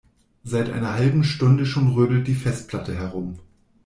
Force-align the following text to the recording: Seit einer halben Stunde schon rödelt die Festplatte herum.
Seit 0.43 0.71
einer 0.71 0.95
halben 0.95 1.23
Stunde 1.23 1.67
schon 1.67 1.89
rödelt 1.93 2.25
die 2.25 2.33
Festplatte 2.33 2.95
herum. 2.95 3.37